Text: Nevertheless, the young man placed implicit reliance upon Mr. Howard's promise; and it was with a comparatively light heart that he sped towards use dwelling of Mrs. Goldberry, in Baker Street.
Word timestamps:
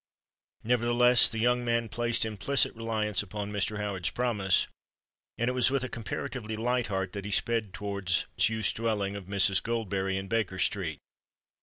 Nevertheless, 0.63 1.29
the 1.29 1.37
young 1.37 1.63
man 1.63 1.87
placed 1.87 2.25
implicit 2.25 2.73
reliance 2.73 3.21
upon 3.21 3.51
Mr. 3.51 3.77
Howard's 3.77 4.09
promise; 4.09 4.65
and 5.37 5.47
it 5.47 5.53
was 5.53 5.69
with 5.69 5.83
a 5.83 5.89
comparatively 5.89 6.55
light 6.55 6.87
heart 6.87 7.13
that 7.13 7.23
he 7.25 7.29
sped 7.29 7.71
towards 7.71 8.25
use 8.39 8.73
dwelling 8.73 9.15
of 9.15 9.25
Mrs. 9.25 9.61
Goldberry, 9.61 10.15
in 10.17 10.27
Baker 10.27 10.57
Street. 10.57 10.97